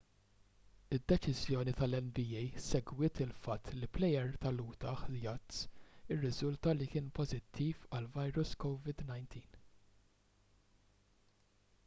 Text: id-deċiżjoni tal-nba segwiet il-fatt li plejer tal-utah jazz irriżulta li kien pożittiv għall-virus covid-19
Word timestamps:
id-deċiżjoni 0.95 1.73
tal-nba 1.81 2.23
segwiet 2.67 3.19
il-fatt 3.25 3.69
li 3.81 3.89
plejer 3.97 4.31
tal-utah 4.45 5.03
jazz 5.25 5.61
irriżulta 6.15 6.73
li 6.77 6.87
kien 6.95 7.11
pożittiv 7.19 7.83
għall-virus 7.99 8.55
covid-19 8.65 9.45